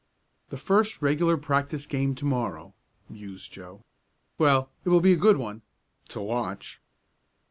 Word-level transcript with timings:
"The 0.49 0.57
first 0.57 1.03
regular 1.03 1.37
practice 1.37 1.85
game 1.85 2.15
to 2.15 2.25
morrow," 2.25 2.73
mused 3.07 3.51
Joe. 3.51 3.83
"Well, 4.39 4.71
it 4.83 4.89
will 4.89 4.99
be 4.99 5.13
a 5.13 5.15
good 5.15 5.37
one 5.37 5.61
to 6.09 6.19
watch." 6.19 6.81